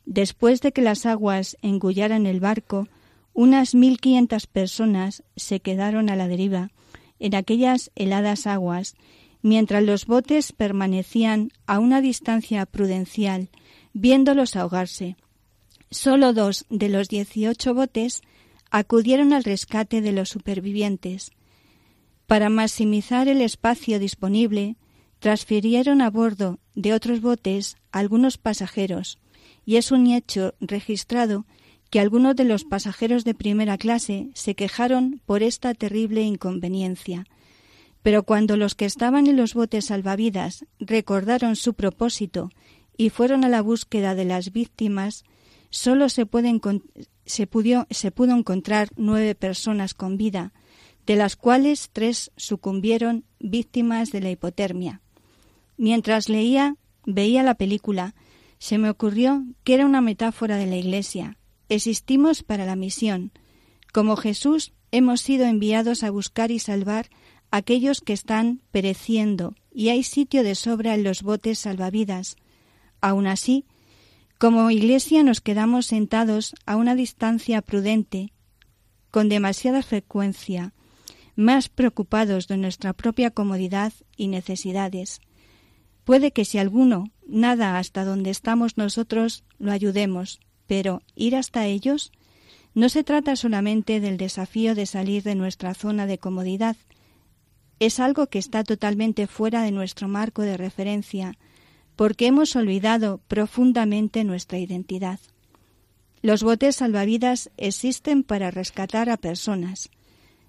[0.05, 2.87] Después de que las aguas engullaran el barco,
[3.33, 6.71] unas 1.500 personas se quedaron a la deriva
[7.19, 8.95] en aquellas heladas aguas,
[9.41, 13.49] mientras los botes permanecían a una distancia prudencial,
[13.93, 15.15] viéndolos ahogarse.
[15.91, 18.21] Solo dos de los 18 botes
[18.71, 21.31] acudieron al rescate de los supervivientes.
[22.25, 24.77] Para maximizar el espacio disponible,
[25.19, 29.19] transfirieron a bordo de otros botes algunos pasajeros,
[29.65, 31.45] y es un hecho registrado
[31.91, 37.25] que algunos de los pasajeros de primera clase se quejaron por esta terrible inconveniencia.
[38.01, 42.49] Pero cuando los que estaban en los botes salvavidas recordaron su propósito
[42.97, 45.25] y fueron a la búsqueda de las víctimas,
[45.69, 46.25] solo se,
[47.31, 47.47] se,
[48.11, 50.53] pudo encontrar nueve personas con vida,
[51.05, 55.01] de las cuales tres sucumbieron víctimas de la hipotermia.
[55.77, 56.75] Mientras leía,
[57.05, 58.13] veía la película,
[58.59, 61.37] se me ocurrió que era una metáfora de la Iglesia.
[61.69, 63.31] Existimos para la misión.
[63.91, 67.09] Como Jesús, hemos sido enviados a buscar y salvar
[67.49, 72.35] a aquellos que están pereciendo, y hay sitio de sobra en los botes salvavidas.
[72.99, 73.65] Aun así,
[74.41, 78.33] como Iglesia nos quedamos sentados a una distancia prudente,
[79.11, 80.73] con demasiada frecuencia,
[81.35, 85.21] más preocupados de nuestra propia comodidad y necesidades.
[86.05, 92.11] Puede que si alguno nada hasta donde estamos nosotros, lo ayudemos, pero ir hasta ellos
[92.73, 96.77] no se trata solamente del desafío de salir de nuestra zona de comodidad,
[97.77, 101.37] es algo que está totalmente fuera de nuestro marco de referencia,
[101.95, 105.19] porque hemos olvidado profundamente nuestra identidad.
[106.21, 109.89] Los botes salvavidas existen para rescatar a personas,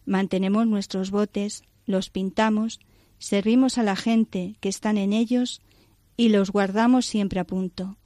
[0.05, 2.81] Mantenemos nuestros botes, los pintamos,
[3.19, 5.61] servimos a la gente que están en ellos
[6.17, 7.97] y los guardamos siempre a punto.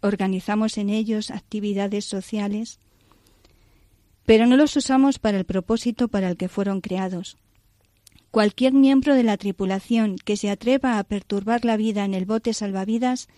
[0.00, 2.80] Organizamos en ellos actividades sociales,
[4.24, 7.36] pero no los usamos para el propósito para el que fueron creados.
[8.30, 12.52] Cualquier miembro de la tripulación que se atreva a perturbar la vida en el bote
[12.52, 13.28] salvavidas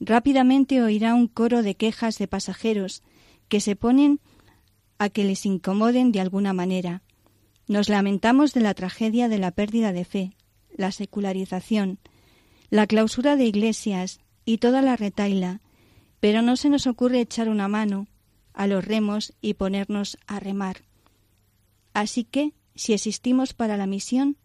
[0.00, 3.02] rápidamente oirá un coro de quejas de pasajeros
[3.48, 4.20] que se ponen
[4.98, 7.02] a que les incomoden de alguna manera.
[7.68, 10.36] Nos lamentamos de la tragedia de la pérdida de fe,
[10.76, 11.98] la secularización,
[12.70, 15.60] la clausura de iglesias y toda la retaila,
[16.18, 18.08] pero no se nos ocurre echar una mano
[18.54, 20.82] a los remos y ponernos a remar.
[21.94, 24.36] Así que, si existimos para la misión,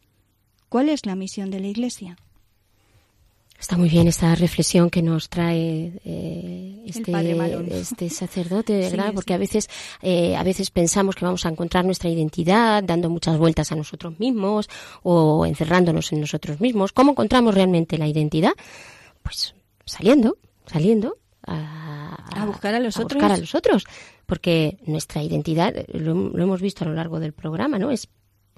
[0.70, 2.18] ¿cuál es la misión de la Iglesia?
[3.60, 7.12] Está muy bien esta reflexión que nos trae eh, este,
[7.72, 9.14] este, sacerdote, ¿verdad?
[9.16, 9.68] Porque a veces,
[10.04, 14.20] eh, a veces pensamos que vamos a encontrar nuestra identidad dando muchas vueltas a nosotros
[14.20, 14.70] mismos
[15.02, 16.92] o encerrándonos en nosotros mismos.
[16.92, 18.54] ¿Cómo encontramos realmente la identidad?
[19.24, 19.56] Pues
[19.86, 21.18] saliendo, saliendo
[21.48, 23.14] a, buscar a los otros.
[23.14, 23.86] Buscar a los otros,
[24.28, 27.90] porque nuestra identidad, lo, lo, hemos visto a lo largo del programa, ¿no?
[27.90, 28.08] Es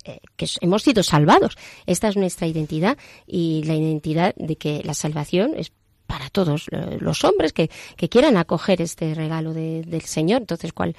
[0.06, 1.58] eh, que hemos sido salvados.
[1.86, 2.98] Esta es nuestra identidad
[3.28, 5.72] y la identidad de que la salvación es
[6.08, 10.42] para todos los hombres que, que quieran acoger este regalo del Señor.
[10.42, 10.96] Entonces, ¿cuál,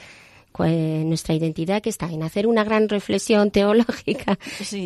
[0.59, 4.39] nuestra identidad que está en hacer una gran reflexión teológica,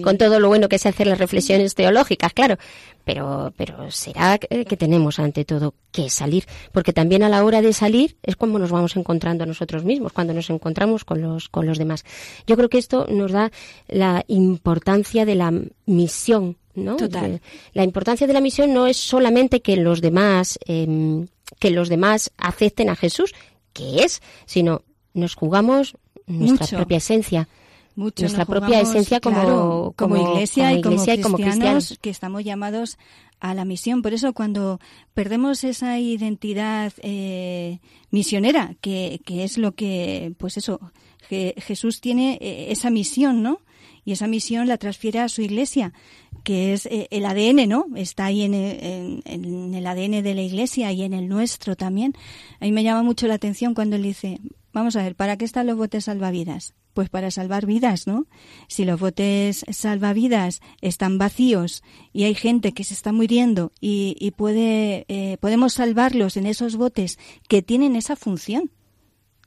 [0.02, 2.56] con todo lo bueno que es hacer las reflexiones teológicas, claro,
[3.04, 7.72] pero, pero será que tenemos ante todo que salir, porque también a la hora de
[7.72, 11.66] salir es cuando nos vamos encontrando a nosotros mismos, cuando nos encontramos con los, con
[11.66, 12.04] los demás.
[12.46, 13.50] Yo creo que esto nos da
[13.88, 15.52] la importancia de la
[15.86, 16.96] misión, ¿no?
[16.96, 17.40] Total.
[17.72, 21.26] La importancia de la misión no es solamente que los demás, em,
[21.58, 23.34] que los demás acepten a Jesús,
[23.72, 24.82] que es, sino
[25.14, 25.96] nos jugamos
[26.26, 27.48] nuestra propia esencia.
[27.96, 32.98] nuestra propia esencia como, como, iglesia, y, como cristianos, que estamos llamados
[33.40, 34.02] a la misión.
[34.02, 34.80] Por eso cuando
[35.14, 40.80] perdemos esa identidad eh, misionera, que, que, es lo que, pues eso,
[41.28, 43.60] Jesús tiene eh, esa misión, ¿no?
[44.06, 45.94] Y esa misión la transfiere a su iglesia,
[46.42, 47.86] que es eh, el ADN, ¿no?
[47.96, 52.12] Está ahí en el, en el ADN de la iglesia y en el nuestro también.
[52.60, 54.40] A mí me llama mucho la atención cuando él dice,
[54.74, 56.74] Vamos a ver, ¿para qué están los botes salvavidas?
[56.94, 58.26] Pues para salvar vidas, ¿no?
[58.66, 65.04] Si los botes salvavidas están vacíos y hay gente que se está muriendo y, puede,
[65.06, 68.72] eh, podemos salvarlos en esos botes que tienen esa función.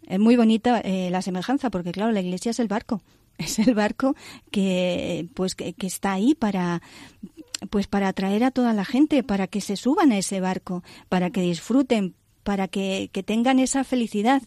[0.08, 3.04] Es muy bonita eh, la semejanza porque, claro, la iglesia es el barco.
[3.38, 4.16] Es el barco
[4.50, 6.82] que, pues, que, está ahí para,
[7.70, 11.30] pues para atraer a toda la gente, para que se suban a ese barco, para
[11.30, 14.42] que disfruten, para que, que tengan esa felicidad.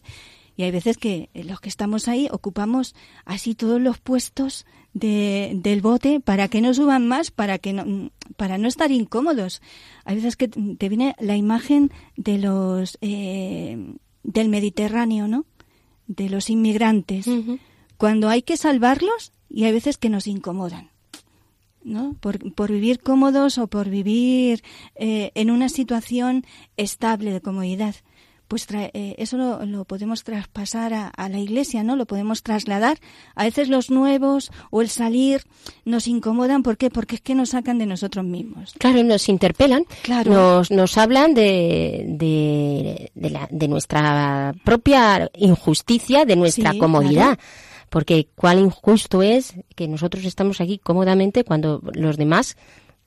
[0.57, 2.95] Y hay veces que los que estamos ahí ocupamos
[3.25, 8.11] así todos los puestos de, del bote para que no suban más, para que no,
[8.37, 9.61] para no estar incómodos.
[10.05, 15.45] Hay veces que te viene la imagen de los eh, del Mediterráneo, ¿no?
[16.07, 17.27] De los inmigrantes.
[17.97, 20.89] Cuando hay que salvarlos y hay veces que nos incomodan.
[21.83, 22.15] ¿no?
[22.19, 26.45] Por, por vivir cómodos o por vivir eh, en una situación
[26.77, 27.95] estable de comodidad
[28.51, 31.95] pues eh, eso lo, podemos traspasar a, a, la iglesia, ¿no?
[31.95, 32.97] Lo podemos trasladar.
[33.33, 35.43] A veces los nuevos o el salir
[35.85, 36.89] nos incomodan, ¿por qué?
[36.89, 38.73] Porque es que nos sacan de nosotros mismos.
[38.77, 40.33] Claro, nos interpelan, claro.
[40.33, 47.39] nos, nos hablan de, de, de, la, de nuestra propia injusticia, de nuestra comodidad.
[47.89, 52.57] Porque cuál injusto es que nosotros estamos aquí cómodamente cuando los demás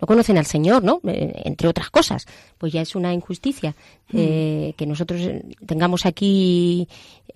[0.05, 1.01] no conocen al Señor, ¿no?
[1.07, 2.27] Eh, entre otras cosas.
[2.59, 3.75] Pues ya es una injusticia
[4.13, 4.17] mm.
[4.19, 5.23] eh, que nosotros
[5.65, 6.87] tengamos aquí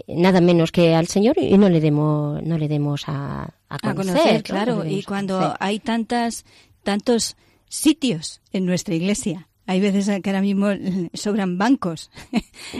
[0.06, 3.54] nada menos que al Señor y no le demos, no le demos a,
[3.94, 4.42] conocer.
[4.42, 4.84] claro.
[4.84, 6.44] Y cuando hay tantas,
[6.82, 7.36] tantos
[7.70, 10.68] sitios en nuestra iglesia hay veces que ahora mismo
[11.14, 12.10] sobran bancos.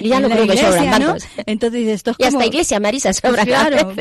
[0.03, 1.24] Ya no creo que sobran bancos.
[1.47, 3.95] Entonces esto es y hasta iglesia, Marisa, sobra claro,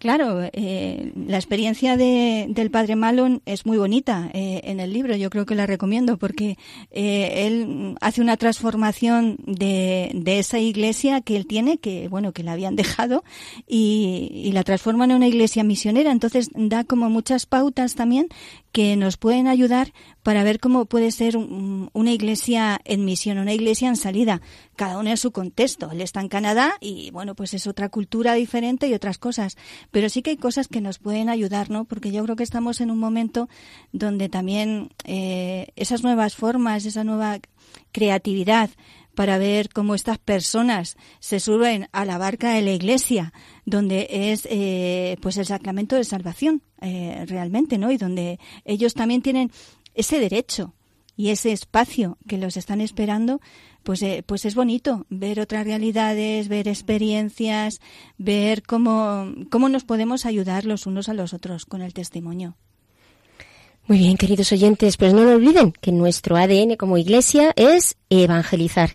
[0.00, 5.14] Claro, eh, la experiencia de, del padre Malon es muy bonita eh, en el libro.
[5.14, 6.56] Yo creo que la recomiendo porque
[6.90, 12.42] eh, él hace una transformación de, de, esa iglesia que él tiene, que bueno, que
[12.42, 13.24] la habían dejado
[13.68, 16.12] y, y la transforma en una iglesia misionera.
[16.12, 18.28] Entonces da como muchas pautas también
[18.72, 19.92] que nos pueden ayudar
[20.22, 24.40] para ver cómo puede ser una iglesia en misión, una iglesia en salida,
[24.76, 25.90] cada uno en su contexto.
[25.90, 29.56] Él está en Canadá y bueno, pues es otra cultura diferente y otras cosas,
[29.90, 31.84] pero sí que hay cosas que nos pueden ayudar, ¿no?
[31.84, 33.48] Porque yo creo que estamos en un momento
[33.92, 37.40] donde también eh, esas nuevas formas, esa nueva
[37.92, 38.70] creatividad,
[39.14, 43.32] para ver cómo estas personas se suben a la barca de la iglesia,
[43.66, 47.90] donde es eh, pues el sacramento de salvación eh, realmente, ¿no?
[47.90, 49.50] Y donde ellos también tienen
[49.94, 50.74] ese derecho
[51.16, 53.40] y ese espacio que los están esperando,
[53.82, 57.80] pues, eh, pues es bonito ver otras realidades, ver experiencias,
[58.18, 62.56] ver cómo, cómo nos podemos ayudar los unos a los otros con el testimonio.
[63.86, 68.90] Muy bien, queridos oyentes, pues no lo olviden que nuestro ADN como iglesia es evangelizar.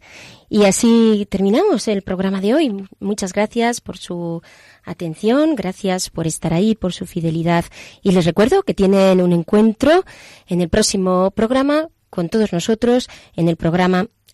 [0.48, 2.88] Y así terminamos el programa de hoy.
[3.00, 4.42] Muchas gracias por su
[4.86, 7.66] atención, gracias por estar ahí, por su fidelidad.
[8.04, 10.06] Y les recuerdo que tienen un encuentro
[10.48, 14.08] en el próximo programa con todos nosotros en el programa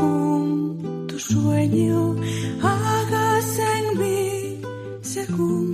[0.00, 2.16] Según tu sueño,
[2.62, 4.60] hágase en mí
[5.02, 5.69] según